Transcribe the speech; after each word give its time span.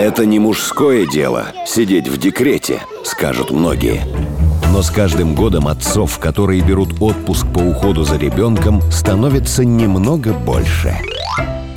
Это 0.00 0.24
не 0.24 0.38
мужское 0.38 1.06
дело– 1.06 1.48
сидеть 1.66 2.08
в 2.08 2.16
декрете, 2.16 2.80
скажут 3.04 3.50
многие. 3.50 4.00
Но 4.72 4.80
с 4.80 4.88
каждым 4.88 5.34
годом 5.34 5.68
отцов, 5.68 6.18
которые 6.18 6.62
берут 6.62 6.94
отпуск 7.02 7.46
по 7.52 7.58
уходу 7.58 8.04
за 8.04 8.16
ребенком, 8.16 8.80
становится 8.90 9.62
немного 9.62 10.32
больше. 10.32 10.96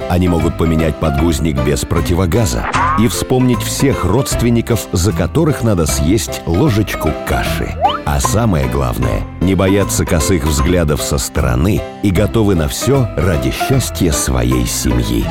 Они 0.09 0.29
могут 0.29 0.57
поменять 0.57 0.95
подгузник 1.01 1.61
без 1.65 1.81
противогаза 1.81 2.67
и 2.97 3.09
вспомнить 3.09 3.61
всех 3.61 4.05
родственников, 4.05 4.87
за 4.93 5.11
которых 5.11 5.61
надо 5.61 5.85
съесть 5.85 6.43
ложечку 6.45 7.11
каши. 7.27 7.75
А 8.05 8.21
самое 8.21 8.69
главное, 8.69 9.23
не 9.41 9.53
бояться 9.53 10.05
косых 10.05 10.45
взглядов 10.45 11.01
со 11.01 11.17
стороны 11.17 11.81
и 12.03 12.09
готовы 12.09 12.55
на 12.55 12.69
все 12.69 13.05
ради 13.17 13.51
счастья 13.51 14.13
своей 14.13 14.65
семьи. 14.65 15.25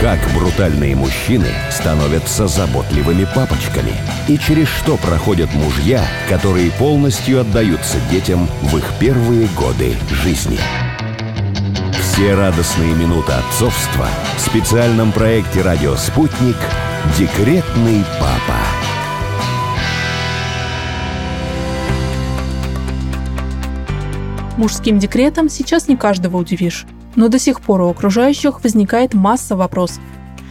Как 0.00 0.20
брутальные 0.32 0.94
мужчины 0.94 1.48
становятся 1.72 2.46
заботливыми 2.46 3.26
папочками 3.34 3.92
и 4.28 4.38
через 4.38 4.68
что 4.68 4.96
проходят 4.96 5.52
мужья, 5.54 6.04
которые 6.28 6.70
полностью 6.70 7.40
отдаются 7.40 7.98
детям 8.08 8.46
в 8.62 8.78
их 8.78 8.84
первые 9.00 9.48
годы 9.56 9.96
жизни. 10.12 10.60
Все 12.00 12.32
радостные 12.36 12.94
минуты 12.94 13.32
отцовства 13.32 14.06
в 14.36 14.40
специальном 14.40 15.10
проекте 15.10 15.62
«Радио 15.62 15.96
Спутник» 15.96 16.56
«Декретный 17.18 18.04
папа». 18.20 18.56
Мужским 24.56 25.00
декретом 25.00 25.48
сейчас 25.48 25.88
не 25.88 25.96
каждого 25.96 26.36
удивишь 26.36 26.86
но 27.18 27.26
до 27.26 27.40
сих 27.40 27.60
пор 27.60 27.80
у 27.80 27.88
окружающих 27.88 28.62
возникает 28.62 29.12
масса 29.12 29.56
вопросов. 29.56 30.00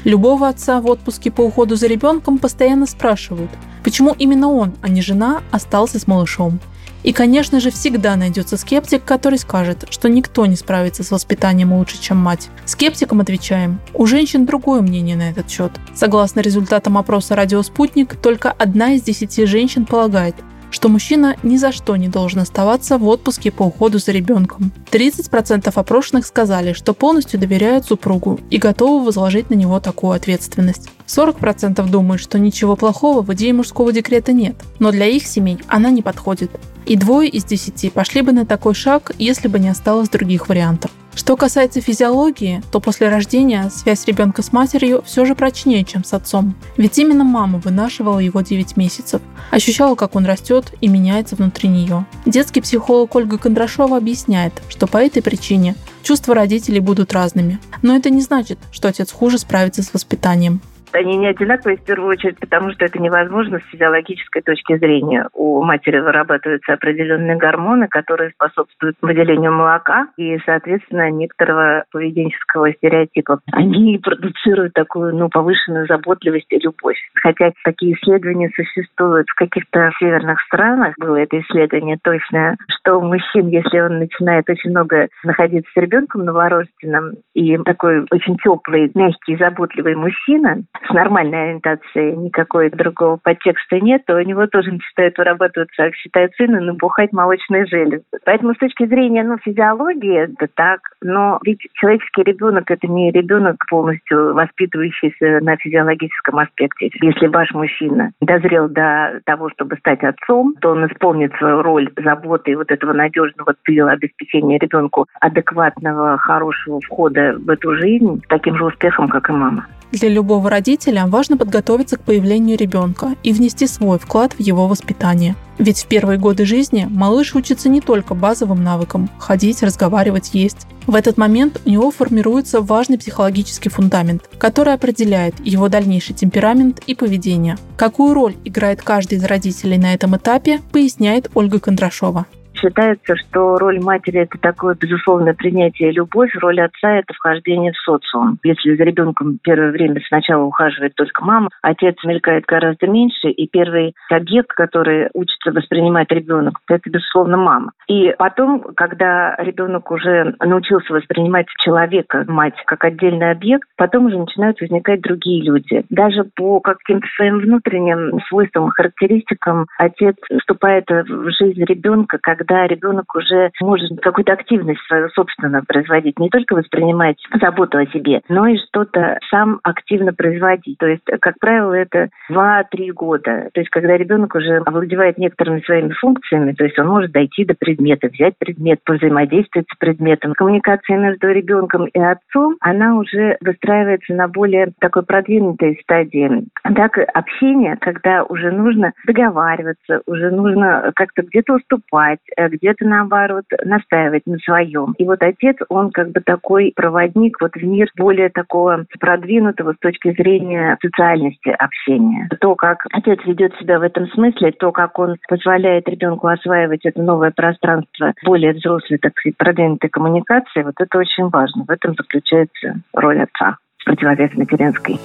Любого 0.03 0.49
отца 0.49 0.81
в 0.81 0.88
отпуске 0.88 1.31
по 1.31 1.41
уходу 1.41 1.77
за 1.77 1.88
ребенком 1.88 2.38
постоянно 2.40 2.85
спрашивают, 2.85 3.49
почему 3.85 4.13
именно 4.20 4.49
он, 4.49 4.74
а 4.82 4.90
не 4.90 5.01
жена, 5.01 5.43
остался 5.49 5.98
с 5.98 6.07
малышом. 6.07 6.59
И, 7.04 7.13
конечно 7.13 7.62
же, 7.62 7.71
всегда 7.71 8.18
найдется 8.18 8.57
скептик, 8.57 9.05
который 9.05 9.40
скажет, 9.40 9.85
что 9.90 10.09
никто 10.09 10.46
не 10.46 10.57
справится 10.57 11.05
с 11.05 11.12
воспитанием 11.12 11.71
лучше, 11.71 12.01
чем 12.01 12.18
мать. 12.18 12.49
Скептикам 12.65 13.21
отвечаем, 13.21 13.79
у 13.93 14.05
женщин 14.05 14.46
другое 14.46 14.81
мнение 14.81 15.15
на 15.15 15.29
этот 15.29 15.49
счет. 15.49 15.71
Согласно 15.96 16.41
результатам 16.41 16.98
опроса 16.98 17.37
«Радио 17.37 17.63
Спутник», 17.63 18.18
только 18.18 18.52
одна 18.52 18.91
из 18.91 19.04
десяти 19.04 19.46
женщин 19.46 19.85
полагает, 19.85 20.35
что 20.71 20.90
мужчина 20.90 21.35
ни 21.43 21.57
за 21.57 21.71
что 21.71 21.96
не 21.96 22.07
должен 22.07 22.40
оставаться 22.40 22.98
в 22.98 23.07
отпуске 23.07 23.51
по 23.51 23.63
уходу 23.63 23.99
за 23.99 24.12
ребенком. 24.12 24.71
30% 24.91 25.71
опрошенных 25.74 26.26
сказали, 26.26 26.74
что 26.74 26.93
полностью 26.93 27.40
доверяют 27.40 27.85
супругу 27.85 28.40
и 28.49 28.57
готовы 28.57 29.05
возложить 29.05 29.49
на 29.49 29.55
него 29.55 29.79
такую 29.79 30.13
ответственность. 30.13 30.90
40% 31.07 31.87
думают, 31.90 32.21
что 32.21 32.40
ничего 32.40 32.76
плохого 32.76 33.21
в 33.21 33.34
идее 33.34 33.54
мужского 33.54 33.91
декрета 33.93 34.34
нет, 34.34 34.55
но 34.79 34.91
для 34.91 35.05
их 35.05 35.26
семей 35.26 35.59
она 35.68 35.90
не 35.90 36.01
подходит. 36.01 36.51
И 36.85 36.96
двое 36.96 37.29
из 37.29 37.43
десяти 37.43 37.90
пошли 37.90 38.21
бы 38.21 38.31
на 38.31 38.46
такой 38.46 38.74
шаг, 38.74 39.12
если 39.18 39.48
бы 39.48 39.59
не 39.59 39.70
осталось 39.70 40.09
других 40.09 40.48
вариантов. 40.48 40.91
Что 41.18 41.35
касается 41.35 41.82
физиологии, 41.82 42.62
то 42.71 42.79
после 42.79 43.10
рождения 43.10 43.71
связь 43.71 44.05
ребенка 44.05 44.43
с 44.43 44.54
матерью 44.54 45.01
все 45.04 45.26
же 45.26 45.34
прочнее, 45.34 45.84
чем 45.84 46.04
с 46.04 46.13
отцом. 46.13 46.54
Ведь 46.77 46.99
именно 46.99 47.24
мама 47.24 47.57
вынашивала 47.57 48.20
его 48.20 48.41
9 48.41 48.77
месяцев, 48.77 49.20
ощущала, 49.49 49.96
как 49.96 50.15
он 50.15 50.27
растет 50.27 50.71
и 50.79 50.87
меняется 50.87 51.35
внутри 51.35 51.70
нее. 51.70 52.05
Детский 52.27 52.62
психолог 52.62 53.15
Ольга 53.15 53.40
Кондрашова 53.40 53.98
объясняет, 53.98 54.54
что 54.70 54.85
по 54.85 54.98
этой 54.98 55.24
причине 55.24 55.76
чувства 56.04 56.35
родителей 56.35 56.82
будут 56.82 57.13
разными. 57.13 57.59
Но 57.81 57.96
это 57.96 58.12
не 58.12 58.21
значит, 58.21 58.59
что 58.71 58.87
отец 58.87 59.12
хуже 59.12 59.40
справится 59.40 59.81
с 59.81 59.91
воспитанием. 59.96 60.62
Они 60.93 61.18
не 61.18 61.27
одинаковые 61.27 61.77
в 61.77 61.84
первую 61.84 62.10
очередь, 62.10 62.40
потому 62.40 62.71
что 62.71 62.85
это 62.85 62.99
невозможно 62.99 63.60
с 63.60 63.71
физиологической 63.71 64.41
точки 64.41 64.78
зрения. 64.78 65.28
У 65.34 65.62
матери 65.63 66.00
вырабатываются 66.00 66.74
определенные 66.74 67.35
гормоны, 67.35 67.88
которые 67.88 68.31
способствуют 68.31 68.96
выделению 69.02 69.53
молока 69.53 70.08
и, 70.18 70.38
соответственно, 70.46 71.12
некоторого 71.12 71.84
поведенческого 71.92 72.74
стереотипа. 72.74 73.40
Они 73.52 73.98
продуцируют 73.98 74.74
такую 74.74 75.16
ну, 75.16 75.30
повышенную 75.30 75.88
заботливость 75.88 76.52
и 76.52 76.59
любовь. 76.59 76.98
Хотя 77.16 77.52
такие 77.64 77.94
исследования 77.94 78.50
существуют 78.56 79.28
в 79.30 79.36
каких-то 79.36 79.92
северных 80.00 80.40
странах, 80.42 80.96
было 80.98 81.18
это 81.18 81.40
исследование 81.40 81.98
точное, 82.02 82.58
что 82.80 82.98
у 82.98 83.02
мужчин, 83.02 83.50
если 83.50 83.80
он 83.80 84.00
начинает 84.00 84.50
очень 84.50 84.72
много 84.72 85.08
находиться 85.24 85.69
с 85.74 85.81
ребенком 85.81 86.25
новорожденным, 86.25 87.16
и 87.34 87.58
такой 87.58 88.06
очень 88.12 88.38
теплый, 88.38 88.92
мягкий, 88.94 89.36
заботливый 89.38 89.96
мужчина, 89.96 90.64
с 90.86 90.94
нормальной 90.94 91.44
ориентацией, 91.44 92.16
никакой 92.16 92.70
другого 92.70 93.18
подтекста 93.18 93.80
нет, 93.80 94.04
то 94.06 94.16
у 94.16 94.22
него 94.22 94.48
тоже 94.48 94.72
начинает 94.72 95.18
вырабатываться 95.18 95.84
окситоцин 95.84 96.56
и 96.58 96.66
набухать 96.66 97.12
молочные 97.14 97.66
железы. 97.66 98.04
Поэтому 98.26 98.54
с 98.54 98.58
точки 98.58 98.86
зрения 98.86 99.24
ну, 99.24 99.38
физиологии 99.38 100.24
это 100.24 100.48
так, 100.54 100.80
но 101.02 101.40
ведь 101.44 101.62
человеческий 101.74 102.24
ребенок 102.24 102.70
это 102.70 102.88
не 102.88 103.12
ребенок 103.12 103.64
полностью 103.70 104.34
воспитывающийся 104.34 105.40
на 105.42 105.58
физиологическом 105.58 106.40
аспекте. 106.40 106.90
Если 107.02 107.28
ваш 107.28 107.52
мужчина 107.52 108.12
дозрел 108.22 108.68
до 108.70 109.22
того, 109.26 109.50
чтобы 109.50 109.78
стать 109.78 110.04
отцом, 110.04 110.56
то 110.62 110.72
он 110.72 110.88
исполнит 110.88 111.34
свою 111.36 111.62
роль 111.62 111.90
заботы 111.98 112.52
и 112.52 112.56
вот 112.56 112.72
этого 112.72 112.94
надежного 112.94 113.56
тыла 113.64 113.92
обеспечения 113.92 114.58
ребенку 114.58 115.08
адекватного, 115.20 116.18
хорошего 116.18 116.80
входа 116.82 117.36
в 117.38 117.50
эту 117.50 117.76
жизнь 117.76 118.22
таким 118.28 118.56
же 118.58 118.66
успехом, 118.66 119.08
как 119.08 119.30
и 119.30 119.34
мама. 119.34 119.66
Для 119.92 120.09
любого 120.09 120.50
родителя 120.50 121.08
важно 121.08 121.38
подготовиться 121.38 121.98
к 121.98 122.02
появлению 122.02 122.58
ребенка 122.58 123.16
и 123.24 123.31
внести 123.31 123.68
свой 123.68 123.98
вклад 123.98 124.34
в 124.34 124.40
его 124.42 124.68
воспитание. 124.68 125.36
Ведь 125.58 125.80
в 125.80 125.88
первые 125.88 126.20
годы 126.20 126.46
жизни 126.46 126.88
малыш 126.90 127.34
учится 127.36 127.70
не 127.70 127.81
только 127.81 128.14
базовым 128.14 128.64
навыкам– 128.64 129.09
ходить, 129.18 129.64
разговаривать, 129.64 130.31
есть. 130.34 130.68
В 130.86 130.94
этот 130.94 131.18
момент 131.18 131.62
у 131.66 131.70
него 131.70 131.90
формируется 131.90 132.62
важный 132.62 132.98
психологический 132.98 133.70
фундамент, 133.70 134.30
который 134.38 134.74
определяет 134.74 135.36
его 135.40 135.70
дальнейший 135.70 136.16
темперамент 136.16 136.81
и 136.86 136.94
поведение. 136.94 137.58
Какую 137.78 138.14
роль 138.14 138.36
играет 138.44 138.81
каждый 138.81 139.18
из 139.18 139.24
родителей 139.24 139.78
на 139.78 139.94
этом 139.94 140.16
этапе, 140.16 140.62
поясняет 140.72 141.31
Ольга 141.34 141.59
Кондрашова. 141.59 142.28
Считается, 142.59 143.16
что 143.16 143.57
роль 143.57 143.79
матери– 143.79 144.19
это 144.22 144.38
такое 144.40 144.75
безусловное 144.75 145.34
принятие 145.34 145.91
любовь, 145.91 146.34
роль 146.35 146.59
отца– 146.62 146.91
это 146.95 147.13
вхождение 147.13 147.72
в 147.72 147.78
социум. 147.78 148.40
Если 148.44 148.75
за 148.75 148.84
ребенком 148.84 149.38
первое 149.44 149.72
время 149.72 150.01
сначала 150.07 150.44
ухаживает 150.44 150.95
только 150.95 151.23
мама, 151.23 151.50
отец 151.62 151.95
мелькает 152.03 152.45
гораздо 152.45 152.88
меньше, 152.88 153.29
и 153.29 153.47
первый 153.47 153.94
объект, 154.09 154.50
который 154.53 155.09
учится 155.13 155.51
воспринимать 155.51 156.12
ребенок, 156.12 156.56
это, 156.68 156.90
безусловно, 156.90 157.38
мама. 157.38 157.72
И 157.88 158.13
потом, 158.18 158.62
когда 158.75 159.35
ребенок 159.38 159.91
уже 159.91 160.35
научился 160.39 160.94
воспринимать 160.94 161.47
человека, 161.63 162.25
мать, 162.28 162.56
как 162.66 162.84
отдельный 162.85 163.31
объект, 163.31 163.68
потом 163.78 164.07
уже 164.07 164.18
начинают 164.18 164.59
возникать 164.59 165.01
другие 165.01 165.44
люди. 165.44 165.85
Даже 165.89 166.24
по 166.35 166.59
каким-то 166.59 167.07
своим 167.16 167.38
внутренним 167.39 168.19
свойствам, 168.28 168.69
характеристикам 168.69 169.68
отец 169.78 170.16
вступает 170.39 170.85
в 170.89 171.29
жизнь 171.31 171.63
ребенка, 171.63 172.18
когда 172.19 172.47
когда 172.47 172.68
ребенок 172.68 173.13
уже 173.16 173.52
может 173.62 174.00
какую-то 174.02 174.34
активность 174.34 174.80
свою 174.88 175.09
собственную 175.09 175.63
производить, 175.68 176.19
не 176.19 176.30
только 176.30 176.56
воспринимать 176.56 177.18
заботу 177.41 177.78
о 177.78 177.85
себе, 177.88 178.22
но 178.30 178.47
и 178.47 178.58
что-то 178.58 179.19
сам 179.30 179.59
активно 179.63 180.13
производить. 180.13 180.78
То 180.78 180.88
есть, 180.88 181.03
как 181.22 181.36
правило, 181.40 181.74
это 181.74 182.09
2-3 182.31 182.91
года. 182.94 183.50
То 183.53 183.59
есть, 183.59 183.69
когда 183.69 183.97
ребенок 183.97 184.36
уже 184.36 184.57
овладевает 184.66 185.18
некоторыми 185.18 185.62
своими 185.62 185.91
функциями, 185.94 186.53
то 186.53 186.63
есть 186.63 186.78
он 186.80 186.88
может 186.88 187.12
дойти 187.12 187.46
до 187.46 187.56
предмета, 187.57 188.07
взять 188.07 188.36
предмет, 188.38 188.80
взаимодействовать 188.88 189.68
с 189.74 189.78
предметом. 189.78 190.34
Коммуникация 190.34 190.97
между 190.97 191.28
ребенком 191.30 191.86
и 191.88 192.00
отцом, 192.00 192.56
она 192.62 192.96
уже 192.96 193.38
выстраивается 193.41 194.13
на 194.13 194.28
более 194.28 194.72
такой 194.80 195.03
продвинутой 195.03 195.80
стадии. 195.84 196.45
Так, 196.63 196.98
общение, 197.13 197.77
когда 197.80 198.24
уже 198.24 198.51
нужно 198.51 198.94
договариваться, 199.06 200.01
уже 200.06 200.31
нужно 200.31 200.92
как-то 200.95 201.24
где-то 201.24 201.56
уступать, 201.56 202.19
Э, 202.38 202.50
где-то 202.50 202.86
наоборот 202.86 203.45
настаивать 203.66 204.28
на 204.28 204.38
своем. 204.38 204.94
И 205.00 205.04
вот 205.06 205.22
отец, 205.24 205.57
он 205.69 205.89
как 205.89 206.12
бы 206.12 206.22
такой 206.22 206.72
проводник 206.75 207.42
вот 207.42 207.56
в 207.56 207.63
мир 207.63 207.89
более 207.98 208.30
такого 208.30 208.86
продвинутого 209.00 209.74
с 209.74 209.80
точки 209.80 210.12
зрения 210.12 210.78
социальности 210.80 211.50
общения. 211.50 212.30
То, 212.39 212.54
как 212.54 212.86
отец 212.92 213.19
ведет 213.25 213.56
себя 213.57 213.80
в 213.80 213.81
этом 213.81 214.07
смысле, 214.10 214.51
то, 214.51 214.72
как 214.72 215.00
он 215.00 215.16
позволяет 215.28 215.89
ребенку 215.89 216.28
осваивать 216.28 216.86
это 216.86 217.01
новое 217.01 217.31
пространство 217.31 218.13
более 218.24 218.54
взрослой, 218.54 219.00
так 219.00 219.18
сказать, 219.18 219.38
продвинутой 219.38 219.89
коммуникации, 219.89 220.62
вот 220.62 220.75
это 220.80 220.98
очень 220.98 221.30
важно. 221.30 221.66
В 221.68 221.72
этом 221.72 221.95
заключается 221.95 222.75
роль 222.94 223.24
отца 223.24 223.57
в 223.80 223.86
противовес 223.86 224.36
материнской. 224.36 224.98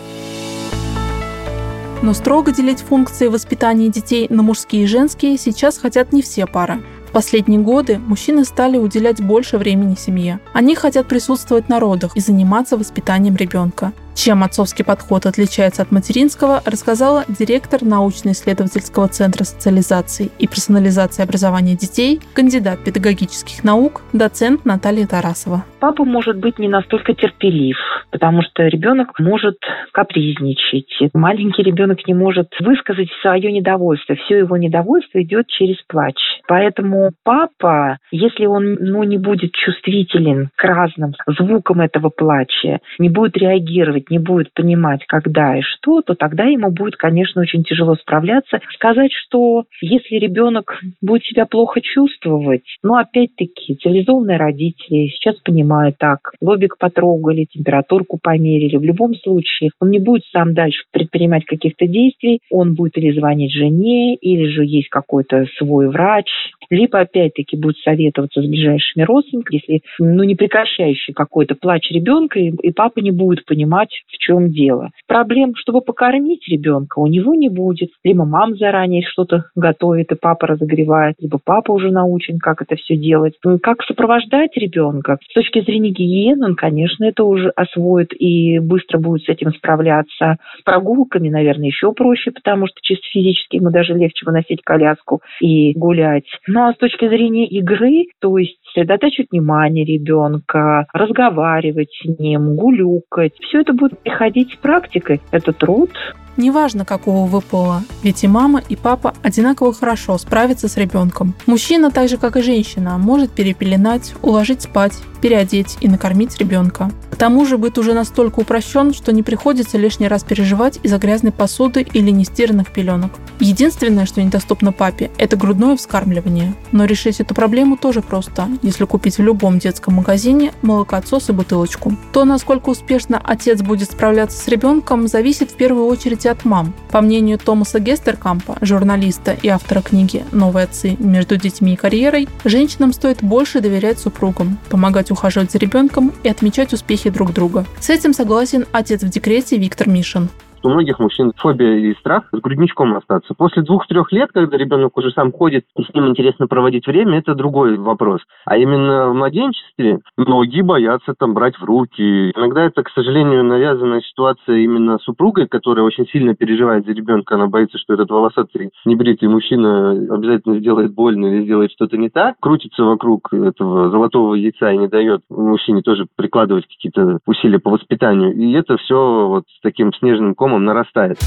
Но 2.02 2.12
строго 2.12 2.52
делить 2.52 2.82
функции 2.82 3.28
воспитания 3.28 3.88
детей 3.88 4.26
на 4.28 4.42
мужские 4.42 4.82
и 4.82 4.86
женские 4.86 5.38
сейчас 5.38 5.78
хотят 5.78 6.12
не 6.12 6.20
все 6.20 6.46
пары 6.46 6.74
последние 7.12 7.60
годы 7.60 7.98
мужчины 7.98 8.44
стали 8.44 8.78
уделять 8.78 9.22
больше 9.22 9.58
времени 9.58 9.94
семье. 9.94 10.40
Они 10.52 10.74
хотят 10.74 11.06
присутствовать 11.06 11.68
на 11.68 11.78
родах 11.78 12.16
и 12.16 12.20
заниматься 12.20 12.76
воспитанием 12.76 13.36
ребенка. 13.36 13.92
Чем 14.14 14.44
отцовский 14.44 14.84
подход 14.84 15.26
отличается 15.26 15.82
от 15.82 15.90
материнского, 15.90 16.60
рассказала 16.66 17.24
директор 17.28 17.82
научно-исследовательского 17.82 19.08
центра 19.08 19.44
социализации 19.44 20.30
и 20.38 20.46
персонализации 20.46 21.22
образования 21.22 21.74
детей, 21.74 22.20
кандидат 22.34 22.84
педагогических 22.84 23.64
наук, 23.64 24.02
доцент 24.12 24.64
Наталья 24.64 25.06
Тарасова. 25.06 25.64
Папа 25.80 26.04
может 26.04 26.36
быть 26.36 26.58
не 26.58 26.68
настолько 26.68 27.14
терпелив, 27.14 27.76
потому 28.10 28.42
что 28.42 28.64
ребенок 28.68 29.18
может 29.18 29.56
капризничать. 29.92 31.10
Маленький 31.12 31.62
ребенок 31.62 32.06
не 32.06 32.14
может 32.14 32.52
высказать 32.60 33.08
свое 33.20 33.50
недовольство. 33.50 34.14
Все 34.14 34.38
его 34.38 34.56
недовольство 34.56 35.20
идет 35.22 35.48
через 35.48 35.76
плач. 35.88 36.14
Поэтому 36.46 37.10
папа, 37.24 37.98
если 38.10 38.46
он 38.46 38.74
ну, 38.74 39.02
не 39.02 39.18
будет 39.18 39.52
чувствителен 39.54 40.50
к 40.54 40.64
разным 40.64 41.14
звукам 41.26 41.80
этого 41.80 42.10
плача, 42.10 42.78
не 42.98 43.08
будет 43.08 43.36
реагировать, 43.36 44.01
не 44.10 44.18
будет 44.18 44.52
понимать, 44.54 45.04
когда 45.06 45.56
и 45.58 45.62
что, 45.62 46.02
то 46.02 46.14
тогда 46.14 46.44
ему 46.44 46.70
будет, 46.70 46.96
конечно, 46.96 47.42
очень 47.42 47.64
тяжело 47.64 47.94
справляться. 47.96 48.60
Сказать, 48.74 49.12
что 49.12 49.64
если 49.80 50.16
ребенок 50.16 50.80
будет 51.00 51.24
себя 51.24 51.46
плохо 51.46 51.80
чувствовать, 51.80 52.64
ну, 52.82 52.96
опять-таки, 52.96 53.76
цивилизованные 53.76 54.36
родители 54.36 55.08
сейчас 55.08 55.36
понимают 55.36 55.96
так, 55.98 56.32
лобик 56.40 56.78
потрогали, 56.78 57.46
температурку 57.50 58.18
померили. 58.22 58.76
В 58.76 58.84
любом 58.84 59.14
случае, 59.14 59.70
он 59.80 59.90
не 59.90 59.98
будет 59.98 60.24
сам 60.32 60.54
дальше 60.54 60.84
предпринимать 60.92 61.44
каких-то 61.44 61.86
действий, 61.86 62.40
он 62.50 62.74
будет 62.74 62.96
или 62.98 63.12
звонить 63.12 63.52
жене, 63.52 64.14
или 64.16 64.46
же 64.48 64.64
есть 64.64 64.88
какой-то 64.88 65.46
свой 65.58 65.88
врач, 65.88 66.26
либо 66.70 67.00
опять-таки 67.00 67.56
будет 67.56 67.76
советоваться 67.78 68.42
с 68.42 68.46
ближайшими 68.46 69.02
родственниками, 69.02 69.60
если 69.66 69.82
ну, 69.98 70.22
не 70.22 70.34
прекращающий 70.34 71.12
какой-то 71.14 71.54
плач 71.54 71.90
ребенка, 71.90 72.38
и, 72.38 72.50
и 72.50 72.72
папа 72.72 73.00
не 73.00 73.10
будет 73.10 73.44
понимать, 73.44 73.91
в 74.08 74.18
чем 74.18 74.50
дело. 74.50 74.90
Проблем, 75.06 75.54
чтобы 75.56 75.80
покормить 75.80 76.48
ребенка, 76.48 76.98
у 76.98 77.06
него 77.06 77.34
не 77.34 77.48
будет. 77.48 77.90
Либо 78.04 78.24
мама 78.24 78.54
заранее 78.56 79.02
что-то 79.02 79.44
готовит, 79.54 80.12
и 80.12 80.16
папа 80.16 80.46
разогревает, 80.46 81.16
либо 81.20 81.38
папа 81.42 81.72
уже 81.72 81.90
научен, 81.90 82.38
как 82.38 82.62
это 82.62 82.76
все 82.76 82.96
делать. 82.96 83.34
Ну, 83.44 83.58
как 83.58 83.82
сопровождать 83.82 84.56
ребенка? 84.56 85.18
С 85.30 85.34
точки 85.34 85.60
зрения 85.60 85.90
гигиены, 85.90 86.46
он, 86.46 86.54
конечно, 86.54 87.04
это 87.04 87.24
уже 87.24 87.50
освоит 87.50 88.12
и 88.18 88.58
быстро 88.58 88.98
будет 88.98 89.24
с 89.24 89.28
этим 89.28 89.52
справляться. 89.52 90.36
С 90.58 90.62
прогулками, 90.64 91.28
наверное, 91.28 91.66
еще 91.66 91.92
проще, 91.92 92.30
потому 92.30 92.66
что 92.66 92.76
чисто 92.82 93.04
физически 93.12 93.56
ему 93.56 93.70
даже 93.70 93.94
легче 93.94 94.24
выносить 94.26 94.62
коляску 94.62 95.20
и 95.40 95.72
гулять. 95.72 96.24
Ну, 96.46 96.68
а 96.68 96.72
с 96.72 96.76
точки 96.76 97.08
зрения 97.08 97.46
игры, 97.46 98.06
то 98.20 98.38
есть 98.38 98.58
сосредотачивать 98.72 99.30
внимание 99.30 99.84
ребенка, 99.84 100.86
разговаривать 100.92 101.90
с 101.90 102.18
ним, 102.18 102.56
гулюкать, 102.56 103.34
все 103.40 103.60
это 103.60 103.72
будет 103.72 103.98
приходить 104.00 104.52
с 104.52 104.56
практикой. 104.56 105.20
Это 105.30 105.52
труд, 105.52 105.90
Неважно, 106.36 106.84
какого 106.84 107.26
вы 107.26 107.40
пола, 107.40 107.84
ведь 108.02 108.24
и 108.24 108.28
мама, 108.28 108.62
и 108.68 108.76
папа 108.76 109.14
одинаково 109.22 109.74
хорошо 109.74 110.16
справятся 110.18 110.68
с 110.68 110.76
ребенком. 110.76 111.34
Мужчина, 111.46 111.90
так 111.90 112.08
же 112.08 112.16
как 112.16 112.36
и 112.36 112.42
женщина, 112.42 112.96
может 112.98 113.30
перепеленать, 113.32 114.14
уложить 114.22 114.62
спать, 114.62 114.94
переодеть 115.20 115.78
и 115.80 115.88
накормить 115.88 116.36
ребенка. 116.38 116.90
К 117.10 117.16
тому 117.16 117.46
же 117.46 117.56
быт 117.56 117.78
уже 117.78 117.94
настолько 117.94 118.40
упрощен, 118.40 118.92
что 118.92 119.12
не 119.12 119.22
приходится 119.22 119.78
лишний 119.78 120.08
раз 120.08 120.24
переживать 120.24 120.80
из-за 120.82 120.98
грязной 120.98 121.30
посуды 121.30 121.86
или 121.92 122.10
нестиранных 122.10 122.72
пеленок. 122.72 123.12
Единственное, 123.38 124.06
что 124.06 124.22
недоступно 124.22 124.72
папе, 124.72 125.10
это 125.18 125.36
грудное 125.36 125.76
вскармливание. 125.76 126.54
Но 126.72 126.84
решить 126.84 127.20
эту 127.20 127.34
проблему 127.34 127.76
тоже 127.76 128.02
просто, 128.02 128.48
если 128.62 128.84
купить 128.84 129.18
в 129.18 129.22
любом 129.22 129.60
детском 129.60 129.94
магазине 129.94 130.52
молокоотсос 130.62 131.28
и 131.28 131.32
бутылочку. 131.32 131.96
То, 132.12 132.24
насколько 132.24 132.70
успешно 132.70 133.20
отец 133.22 133.62
будет 133.62 133.92
справляться 133.92 134.38
с 134.38 134.48
ребенком, 134.48 135.06
зависит 135.06 135.50
в 135.50 135.54
первую 135.54 135.86
очередь 135.86 136.21
зависимости 136.22 136.28
от 136.28 136.44
мам. 136.44 136.74
По 136.90 137.00
мнению 137.00 137.38
Томаса 137.38 137.80
Гестеркампа, 137.80 138.58
журналиста 138.60 139.36
и 139.42 139.48
автора 139.48 139.82
книги 139.82 140.24
«Новые 140.32 140.64
отцы. 140.64 140.96
Между 140.98 141.36
детьми 141.36 141.74
и 141.74 141.76
карьерой», 141.76 142.28
женщинам 142.44 142.92
стоит 142.92 143.22
больше 143.22 143.60
доверять 143.60 143.98
супругам, 143.98 144.58
помогать 144.70 145.10
ухаживать 145.10 145.52
за 145.52 145.58
ребенком 145.58 146.12
и 146.24 146.28
отмечать 146.28 146.72
успехи 146.72 147.10
друг 147.10 147.32
друга. 147.32 147.64
С 147.80 147.90
этим 147.90 148.14
согласен 148.14 148.66
отец 148.72 149.02
в 149.02 149.08
декрете 149.08 149.58
Виктор 149.58 149.88
Мишин 149.88 150.28
у 150.64 150.68
многих 150.68 150.98
мужчин 150.98 151.32
фобия 151.36 151.76
и 151.76 151.94
страх 151.94 152.28
с 152.32 152.40
грудничком 152.40 152.96
остаться. 152.96 153.34
После 153.34 153.62
двух-трех 153.62 154.12
лет, 154.12 154.30
когда 154.32 154.56
ребенок 154.56 154.96
уже 154.96 155.10
сам 155.10 155.32
ходит, 155.32 155.64
и 155.76 155.82
с 155.82 155.94
ним 155.94 156.08
интересно 156.08 156.46
проводить 156.46 156.86
время, 156.86 157.18
это 157.18 157.34
другой 157.34 157.76
вопрос. 157.76 158.20
А 158.44 158.56
именно 158.56 159.08
в 159.08 159.14
младенчестве 159.14 160.00
многие 160.16 160.62
боятся 160.62 161.14
там 161.18 161.34
брать 161.34 161.56
в 161.56 161.64
руки. 161.64 162.30
Иногда 162.36 162.64
это, 162.64 162.82
к 162.82 162.90
сожалению, 162.90 163.44
навязанная 163.44 164.00
ситуация 164.00 164.58
именно 164.58 164.98
супругой, 164.98 165.48
которая 165.48 165.84
очень 165.84 166.06
сильно 166.06 166.34
переживает 166.34 166.86
за 166.86 166.92
ребенка. 166.92 167.34
Она 167.34 167.46
боится, 167.46 167.78
что 167.78 167.94
этот 167.94 168.10
волосатый 168.10 168.70
небритый 168.84 169.28
мужчина 169.28 169.90
обязательно 169.90 170.58
сделает 170.58 170.94
больно 170.94 171.26
или 171.26 171.44
сделает 171.44 171.72
что-то 171.72 171.96
не 171.96 172.10
так. 172.10 172.36
Крутится 172.40 172.84
вокруг 172.84 173.32
этого 173.32 173.90
золотого 173.90 174.34
яйца 174.34 174.70
и 174.70 174.78
не 174.78 174.88
дает 174.88 175.22
мужчине 175.28 175.82
тоже 175.82 176.06
прикладывать 176.16 176.66
какие-то 176.66 177.18
усилия 177.26 177.58
по 177.58 177.70
воспитанию. 177.70 178.34
И 178.34 178.52
это 178.52 178.76
все 178.76 179.26
вот 179.28 179.44
с 179.48 179.60
таким 179.62 179.92
снежным 179.94 180.34
комом 180.34 180.51
объемом 180.52 180.64
нарастает. 180.64 181.18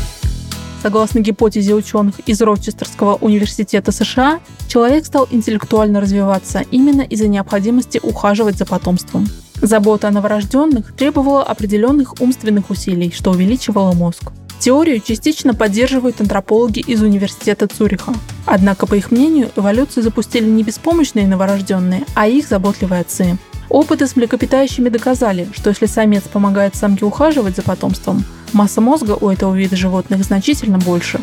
Согласно 0.81 1.19
гипотезе 1.19 1.73
ученых 1.73 2.19
из 2.27 2.41
Рочестерского 2.41 3.15
университета 3.15 3.91
США, 3.91 4.39
человек 4.67 5.05
стал 5.05 5.27
интеллектуально 5.31 5.99
развиваться 5.99 6.63
именно 6.69 7.01
из-за 7.01 7.27
необходимости 7.27 7.99
ухаживать 8.03 8.57
за 8.57 8.65
потомством. 8.65 9.25
Забота 9.55 10.09
о 10.09 10.11
новорожденных 10.11 10.95
требовала 10.95 11.43
определенных 11.43 12.21
умственных 12.21 12.69
усилий, 12.69 13.11
что 13.11 13.31
увеличивало 13.31 13.93
мозг. 13.93 14.31
Теорию 14.59 15.01
частично 15.01 15.53
поддерживают 15.53 16.21
антропологи 16.21 16.79
из 16.79 17.01
университета 17.01 17.67
Цюриха. 17.67 18.13
Однако, 18.45 18.85
по 18.85 18.93
их 18.93 19.11
мнению, 19.11 19.49
эволюцию 19.55 20.03
запустили 20.03 20.45
не 20.45 20.63
беспомощные 20.63 21.27
новорожденные, 21.27 22.05
а 22.15 22.27
их 22.27 22.47
заботливые 22.47 23.01
отцы. 23.01 23.37
Опыты 23.69 24.07
с 24.07 24.15
млекопитающими 24.15 24.89
доказали, 24.89 25.47
что 25.53 25.69
если 25.69 25.87
самец 25.87 26.23
помогает 26.23 26.75
самке 26.75 27.05
ухаживать 27.05 27.55
за 27.55 27.63
потомством, 27.63 28.23
масса 28.53 28.81
мозга 28.81 29.17
у 29.19 29.29
этого 29.29 29.55
вида 29.55 29.75
животных 29.75 30.23
значительно 30.23 30.77
больше. 30.77 31.19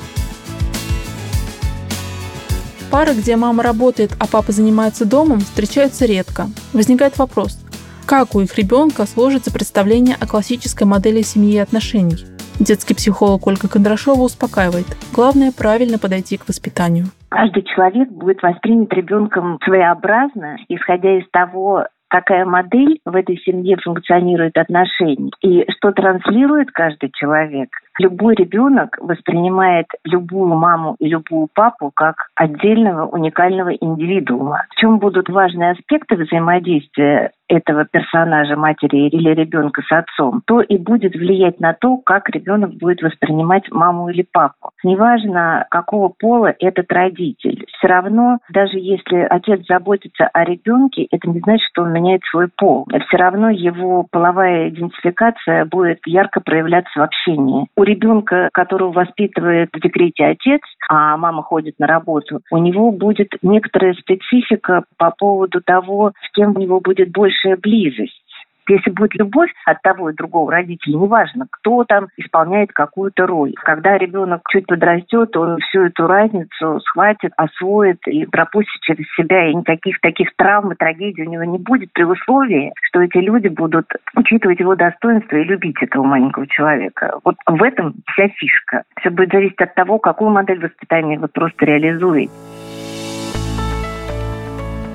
Пары, 2.90 3.14
где 3.14 3.36
мама 3.36 3.62
работает, 3.62 4.12
а 4.18 4.26
папа 4.26 4.52
занимается 4.52 5.06
домом, 5.06 5.40
встречаются 5.40 6.04
редко. 6.04 6.48
Возникает 6.74 7.16
вопрос, 7.18 7.58
как 8.06 8.34
у 8.34 8.40
их 8.40 8.58
ребенка 8.58 9.06
сложится 9.06 9.50
представление 9.52 10.16
о 10.20 10.26
классической 10.26 10.84
модели 10.86 11.22
семьи 11.22 11.54
и 11.54 11.58
отношений? 11.58 12.16
Детский 12.60 12.94
психолог 12.94 13.46
Ольга 13.46 13.68
Кондрашова 13.68 14.20
успокаивает. 14.20 14.86
Главное– 15.14 15.52
правильно 15.56 15.98
подойти 15.98 16.36
к 16.36 16.46
воспитанию. 16.46 17.06
Каждый 17.30 17.62
человек 17.62 18.10
будет 18.10 18.42
воспринят 18.42 18.92
ребенком 18.92 19.58
своеобразно, 19.64 20.58
исходя 20.68 21.18
из 21.18 21.24
того, 21.30 21.86
какая 22.12 22.44
модель 22.44 23.00
в 23.06 23.16
этой 23.16 23.38
семье 23.38 23.78
функционирует 23.82 24.58
отношений 24.58 25.32
и 25.40 25.64
что 25.72 25.92
транслирует 25.92 26.70
каждый 26.70 27.10
человек, 27.10 27.70
любой 27.98 28.34
ребенок 28.34 28.98
воспринимает 29.00 29.86
любую 30.04 30.54
маму 30.54 30.96
и 30.98 31.08
любую 31.08 31.48
папу 31.52 31.90
как 31.94 32.28
отдельного 32.34 33.06
уникального 33.06 33.70
индивидуума. 33.70 34.66
В 34.70 34.76
чем 34.76 34.98
будут 34.98 35.28
важные 35.28 35.72
аспекты 35.72 36.16
взаимодействия 36.16 37.32
этого 37.52 37.84
персонажа, 37.84 38.56
матери 38.56 39.08
или 39.08 39.30
ребенка 39.34 39.82
с 39.82 39.92
отцом, 39.92 40.42
то 40.46 40.62
и 40.62 40.78
будет 40.78 41.14
влиять 41.14 41.60
на 41.60 41.74
то, 41.74 41.98
как 41.98 42.30
ребенок 42.30 42.72
будет 42.74 43.02
воспринимать 43.02 43.70
маму 43.70 44.08
или 44.08 44.22
папу. 44.32 44.70
Неважно, 44.82 45.66
какого 45.70 46.08
пола 46.08 46.54
этот 46.58 46.90
родитель. 46.90 47.66
Все 47.68 47.88
равно, 47.88 48.38
даже 48.48 48.78
если 48.78 49.26
отец 49.28 49.66
заботится 49.66 50.28
о 50.32 50.44
ребенке, 50.44 51.06
это 51.10 51.28
не 51.28 51.40
значит, 51.40 51.66
что 51.70 51.82
он 51.82 51.92
меняет 51.92 52.22
свой 52.30 52.48
пол. 52.56 52.86
Все 53.06 53.16
равно 53.18 53.50
его 53.50 54.06
половая 54.10 54.70
идентификация 54.70 55.66
будет 55.66 56.00
ярко 56.06 56.40
проявляться 56.40 56.98
в 56.98 57.02
общении 57.02 57.66
ребенка, 57.82 58.48
которого 58.52 58.92
воспитывает 58.92 59.70
в 59.72 59.80
декрете 59.80 60.24
отец, 60.24 60.60
а 60.88 61.16
мама 61.16 61.42
ходит 61.42 61.78
на 61.78 61.86
работу, 61.86 62.40
у 62.50 62.58
него 62.58 62.92
будет 62.92 63.28
некоторая 63.42 63.94
специфика 63.94 64.84
по 64.96 65.10
поводу 65.10 65.60
того, 65.60 66.12
с 66.22 66.32
кем 66.32 66.56
у 66.56 66.60
него 66.60 66.80
будет 66.80 67.10
большая 67.10 67.56
близость. 67.56 68.22
Если 68.68 68.90
будет 68.90 69.14
любовь 69.14 69.50
от 69.66 69.82
того 69.82 70.10
и 70.10 70.14
другого 70.14 70.52
родителя, 70.52 70.96
неважно, 70.96 71.46
кто 71.50 71.84
там 71.84 72.08
исполняет 72.16 72.72
какую-то 72.72 73.26
роль. 73.26 73.54
Когда 73.54 73.98
ребенок 73.98 74.42
чуть 74.50 74.66
подрастет, 74.66 75.36
он 75.36 75.58
всю 75.58 75.82
эту 75.82 76.06
разницу 76.06 76.80
схватит, 76.80 77.32
освоит 77.36 77.98
и 78.06 78.24
пропустит 78.26 78.80
через 78.82 79.06
себя, 79.16 79.48
и 79.48 79.54
никаких 79.54 80.00
таких 80.00 80.34
травм 80.36 80.72
и 80.72 80.76
трагедий 80.76 81.22
у 81.22 81.30
него 81.30 81.44
не 81.44 81.58
будет 81.58 81.92
при 81.92 82.04
условии, 82.04 82.72
что 82.88 83.00
эти 83.02 83.18
люди 83.18 83.48
будут 83.48 83.86
учитывать 84.14 84.60
его 84.60 84.76
достоинство 84.76 85.36
и 85.36 85.44
любить 85.44 85.82
этого 85.82 86.04
маленького 86.04 86.46
человека. 86.46 87.18
Вот 87.24 87.36
в 87.46 87.62
этом 87.62 87.94
вся 88.12 88.28
фишка. 88.28 88.84
Все 89.00 89.10
будет 89.10 89.32
зависеть 89.32 89.60
от 89.60 89.74
того, 89.74 89.98
какую 89.98 90.30
модель 90.30 90.60
воспитания 90.60 91.18
вы 91.18 91.28
просто 91.28 91.64
реализуете. 91.64 92.32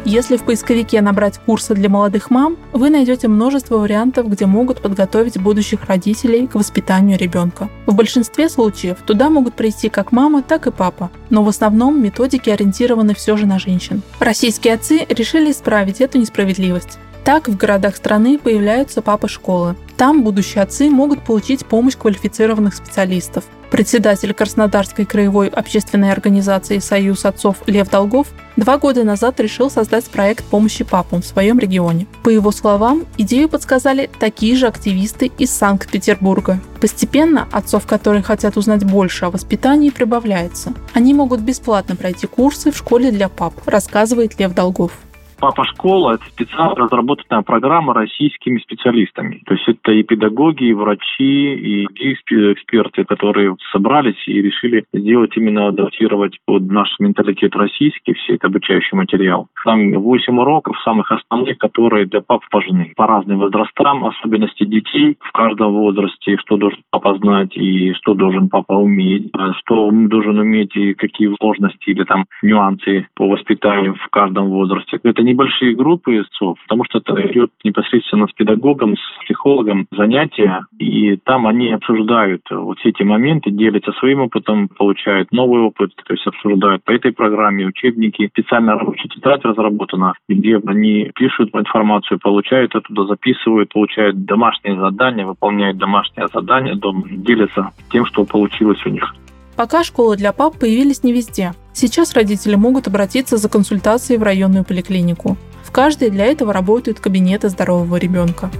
Если 0.09 0.37
в 0.37 0.43
поисковике 0.43 1.01
набрать 1.01 1.37
курсы 1.37 1.75
для 1.75 1.89
молодых 1.89 2.29
мам, 2.29 2.55
вы 2.71 2.89
найдете 2.89 3.27
множество 3.27 3.75
вариантов, 3.75 4.29
где 4.29 4.45
могут 4.45 4.81
подготовить 4.81 5.37
будущих 5.37 5.83
родителей 5.83 6.47
к 6.47 6.55
воспитанию 6.55 7.19
ребенка. 7.19 7.69
В 7.85 7.93
большинстве 7.93 8.47
случаев 8.47 8.99
туда 9.05 9.29
могут 9.29 9.55
прийти 9.55 9.89
как 9.89 10.13
мама, 10.13 10.43
так 10.43 10.65
и 10.65 10.71
папа, 10.71 11.11
но 11.29 11.43
в 11.43 11.49
основном 11.49 12.01
методики 12.01 12.49
ориентированы 12.49 13.15
все 13.15 13.35
же 13.35 13.45
на 13.45 13.59
женщин. 13.59 14.01
Российские 14.21 14.75
отцы 14.75 15.05
решили 15.09 15.51
исправить 15.51 15.99
эту 15.99 16.19
несправедливость. 16.19 16.99
Так 17.25 17.49
в 17.49 17.57
городах 17.57 17.97
страны 17.97 18.39
появляются 18.39 19.01
папы-школы. 19.01 19.75
Там 19.97 20.23
будущие 20.23 20.63
отцы 20.63 20.91
могут 20.91 21.23
получить 21.23 21.65
помощь 21.65 21.97
квалифицированных 21.97 22.75
специалистов. 22.75 23.45
Председатель 23.71 24.33
Краснодарской 24.33 25.05
краевой 25.05 25.49
общественной 25.49 26.11
организации 26.11 26.77
«Союз 26.77 27.25
отцов» 27.25 27.57
Лев 27.65 27.89
Долгов 27.89 28.27
два 28.55 28.77
года 28.77 29.03
назад 29.03 29.39
решил 29.39 29.69
создать 29.69 30.05
проект 30.05 30.45
помощи 30.45 30.83
папам 30.85 31.21
в 31.21 31.25
своем 31.25 31.59
регионе. 31.59 32.07
По 32.23 32.29
его 32.29 32.51
словам, 32.51 33.05
идею 33.17 33.49
подсказали 33.49 34.09
такие 34.19 34.55
же 34.55 34.67
активисты 34.67 35.31
из 35.37 35.51
Санкт-Петербурга. 35.51 36.59
Постепенно 36.79 37.47
отцов, 37.51 37.85
которые 37.87 38.23
хотят 38.23 38.55
узнать 38.55 38.85
больше 38.85 39.25
о 39.25 39.31
воспитании, 39.31 39.89
прибавляется. 39.89 40.73
Они 40.93 41.13
могут 41.13 41.41
бесплатно 41.41 41.95
пройти 41.95 42.27
курсы 42.27 42.71
в 42.71 42.77
школе 42.77 43.11
для 43.11 43.27
пап, 43.29 43.53
рассказывает 43.65 44.39
Лев 44.39 44.53
Долгов. 44.53 44.91
Папа 45.39 45.65
школа– 45.65 46.13
это 46.15 46.25
специально 46.25 46.73
разработанная 46.75 47.43
программа 47.43 47.93
российскими 47.93 48.57
специалистами. 48.59 49.43
То 49.45 49.53
есть 49.53 49.67
это 49.67 49.91
и 49.91 50.01
педагоги, 50.01 50.65
и 50.65 50.73
врачи, 50.73 51.53
и 51.53 51.85
эксперты, 51.85 53.03
которые 53.03 53.55
собрались 53.71 54.27
и 54.27 54.41
решили 54.41 54.85
сделать 54.93 55.37
именно 55.37 55.67
адаптировать 55.67 56.39
под 56.45 56.63
наш 56.71 56.89
менталитет 56.99 57.55
российский 57.55 58.13
все 58.13 58.35
это 58.35 58.47
обучающий 58.47 58.97
материал. 58.97 59.47
Там 59.63 59.91
8 59.93 60.39
уроков, 60.39 60.75
самых 60.83 61.11
основных, 61.11 61.59
которые 61.59 62.07
для 62.07 62.21
пап 62.21 62.41
важны. 62.51 62.93
По 62.95 63.05
разным 63.05 63.39
возрастам, 63.39 64.05
особенности 64.05 64.65
детей 64.65 65.17
в 65.19 65.31
каждом 65.33 65.73
возрасте, 65.73 66.37
что 66.37 66.57
должен 66.57 66.81
папа 66.89 67.15
знать 67.17 67.55
и 67.55 67.93
что 67.93 68.15
должен 68.15 68.49
папа 68.49 68.73
уметь, 68.73 69.29
а 69.33 69.53
что 69.53 69.87
он 69.87 70.07
должен 70.07 70.39
уметь 70.39 70.75
и 70.75 70.95
какие 70.95 71.33
сложности 71.39 71.91
или 71.91 72.03
там 72.05 72.25
нюансы 72.41 73.07
по 73.15 73.27
воспитанию 73.27 73.95
в 73.95 74.07
каждом 74.09 74.49
возрасте. 74.49 74.99
Это 75.03 75.26
небольшие 75.27 75.75
группы 75.75 76.21
истцов, 76.21 76.57
потому 76.63 76.85
что 76.85 76.99
это 76.99 77.13
идет 77.29 77.51
непосредственно 77.63 78.27
с 78.27 78.31
педагогом, 78.31 78.95
с 78.95 79.23
психологом 79.25 79.87
занятия, 79.91 80.65
и 80.79 81.17
там 81.17 81.47
они 81.47 81.71
обсуждают 81.73 82.41
вот 82.49 82.79
все 82.79 82.89
эти 82.89 83.03
моменты, 83.03 83.51
делятся 83.51 83.91
своим 83.93 84.21
опытом, 84.21 84.69
получают 84.69 85.31
новый 85.31 85.61
опыт, 85.61 85.91
то 85.95 86.13
есть 86.13 86.25
обсуждают 86.25 86.83
по 86.83 86.91
этой 86.91 87.11
программе 87.11 87.65
учебники. 87.65 88.29
Специальная 88.29 88.77
рабочая 88.77 89.09
тетрадь 89.09 89.43
разработана, 89.43 90.13
где 90.29 90.57
они 90.57 91.11
пишут 91.13 91.53
информацию, 91.53 92.19
получают 92.19 92.75
оттуда, 92.75 93.05
записывают, 93.05 93.73
получают 93.73 94.25
домашние 94.25 94.79
задания, 94.79 95.25
выполняют 95.25 95.77
домашние 95.77 96.27
задания 96.33 96.75
дома, 96.75 97.03
делятся 97.09 97.71
тем, 97.91 98.05
что 98.05 98.25
получилось 98.25 98.83
у 98.85 98.89
них. 98.89 99.13
Пока 99.57 99.83
школы 99.83 100.15
для 100.17 100.33
пап 100.33 100.59
появились 100.59 101.01
не 101.01 101.11
везде. 101.11 101.55
Сейчас 101.73 102.13
родители 102.13 102.53
могут 102.53 102.87
обратиться 102.87 103.37
за 103.37 103.49
консультацией 103.49 104.19
в 104.19 104.23
районную 104.23 104.63
поликлинику. 104.63 105.35
В 105.63 105.71
каждой 105.71 106.11
для 106.11 106.25
этого 106.25 106.53
работают 106.53 106.99
кабинеты 106.99 107.49
здорового 107.49 107.95
ребенка. 107.95 108.51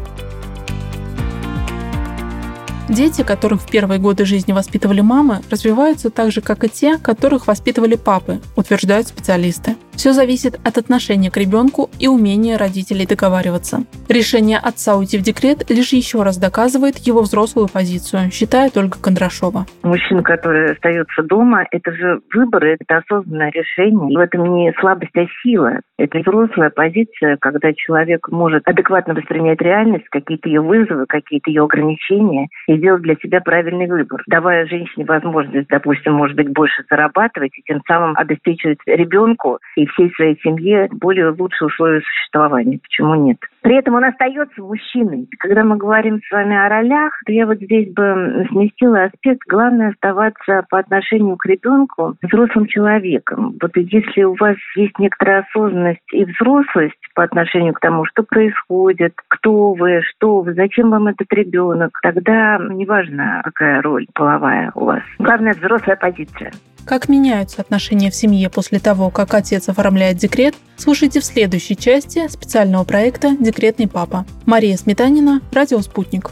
Дети, 2.90 3.22
которых 3.22 3.62
в 3.62 3.70
первые 3.70 4.00
годы 4.00 4.26
жизни 4.26 4.54
воспитывали 4.54 5.02
мамы, 5.02 5.44
развиваются 5.52 6.10
так 6.10 6.32
же, 6.32 6.42
как 6.42 6.64
и 6.64 6.70
те, 6.70 6.98
которых 6.98 7.46
воспитывали 7.46 7.96
папы, 7.96 8.42
утверждают 8.56 9.08
специалисты. 9.08 9.76
Все 9.98 10.14
зависит 10.14 10.54
от 10.64 10.78
отношения 10.78 11.32
к 11.32 11.38
ребенку 11.38 11.90
и 12.00 12.08
умения 12.08 12.60
родителей 12.60 13.08
договариваться. 13.08 13.80
Решение 14.08 14.60
отца 14.60 14.96
уйти 14.96 15.18
в 15.18 15.24
декрет 15.24 15.68
лишь 15.72 15.92
еще 15.92 16.22
раз 16.22 16.38
доказывает 16.38 16.98
его 16.98 17.22
взрослую 17.22 17.68
позицию, 17.68 18.30
считает 18.32 18.78
Ольга 18.78 18.98
Кондрашова. 19.02 19.66
Мужчина, 19.82 20.22
который 20.22 20.74
остается 20.74 21.24
дома, 21.24 21.66
это 21.72 21.92
же 21.94 22.22
выбор, 22.32 22.64
это 22.66 22.98
осознанное 22.98 23.50
решение. 23.50 24.16
В 24.16 24.22
этом 24.22 24.54
не 24.54 24.72
слабость, 24.80 25.18
а 25.18 25.26
сила. 25.42 25.82
Это 25.98 26.20
взрослая 26.20 26.70
позиция, 26.70 27.38
когда 27.38 27.74
человек 27.74 28.28
может 28.30 28.68
адекватно 28.68 29.16
воспринять 29.16 29.60
реальность, 29.62 30.06
какие-то 30.12 30.48
ее 30.48 30.62
вызовы, 30.62 31.08
какие-то 31.08 31.50
ее 31.50 31.64
ограничения 31.64 32.50
и 32.68 32.78
сделать 32.78 33.02
для 33.02 33.16
себя 33.16 33.42
правильный 33.42 33.88
выбор, 33.88 34.22
давая 34.28 34.68
женщине 34.68 35.06
возможность, 35.06 35.70
допустим, 35.70 36.14
может 36.14 36.36
быть, 36.36 36.50
больше 36.50 36.84
зарабатывать 36.88 37.58
и 37.58 37.64
тем 37.64 37.82
самым 37.88 38.16
обеспечивать 38.16 38.78
ребенку 38.86 39.58
и 39.76 39.87
всей 39.88 40.12
своей 40.12 40.40
семье 40.42 40.88
более 40.92 41.30
лучшие 41.30 41.68
условия 41.68 42.02
существования. 42.02 42.80
Почему 42.80 43.16
нет? 43.16 43.38
При 43.62 43.76
этом 43.76 43.96
он 43.96 44.06
остается 44.06 44.62
мужчиной. 44.62 45.28
Когда 45.40 45.64
мы 45.64 45.78
говорим 45.78 46.22
с 46.22 46.32
вами 46.32 46.56
о 46.56 46.70
ролях, 46.70 47.14
то 47.26 47.32
я 47.34 47.46
вот 47.46 47.58
здесь 47.58 47.94
бы 47.94 48.48
сместила 48.50 49.04
аспект. 49.04 49.42
Главное 49.48 49.90
оставаться 49.90 50.64
по 50.70 50.80
отношению 50.80 51.36
к 51.36 51.46
ребенку 51.46 52.16
взрослым 52.22 52.68
человеком. 52.68 53.56
Вот 53.62 53.72
если 53.76 54.24
у 54.24 54.36
вас 54.36 54.56
есть 54.76 54.98
некоторая 55.00 55.42
осознанность 55.42 56.14
и 56.14 56.24
взрослость 56.24 56.96
по 57.14 57.24
отношению 57.24 57.74
к 57.74 57.80
тому, 57.80 58.06
что 58.06 58.24
происходит, 58.24 59.14
кто 59.28 59.74
вы, 59.74 60.02
что 60.02 60.42
вы, 60.42 60.54
зачем 60.54 60.92
вам 60.92 61.08
этот 61.08 61.32
ребенок, 61.34 61.92
тогда 62.02 62.58
неважно, 62.70 63.42
какая 63.44 63.82
роль 63.82 64.08
половая 64.14 64.72
у 64.76 64.86
вас. 64.86 65.02
Главное– 65.20 65.54
взрослая 65.60 65.98
позиция. 65.98 66.52
Как 66.88 67.10
меняются 67.10 67.60
отношения 67.60 68.10
в 68.10 68.16
семье 68.16 68.50
после 68.50 68.80
того, 68.80 69.10
как 69.10 69.34
отец 69.34 69.68
оформляет 69.68 70.16
декрет, 70.18 70.56
слушайте 70.78 71.20
в 71.20 71.26
следующей 71.26 71.76
части 71.76 72.30
специального 72.30 72.86
проекта 72.86 73.36
«Декретный 73.38 73.90
папа». 73.90 74.26
Мария 74.46 74.78
Сметанина, 74.78 75.42
Радио 75.52 75.82
«Спутник». 75.82 76.32